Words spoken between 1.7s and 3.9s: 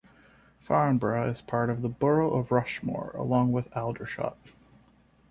the Borough of Rushmoor, along with